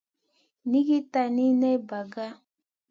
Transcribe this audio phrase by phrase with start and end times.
[0.69, 2.25] Nʼiigui tani ney ɓaga.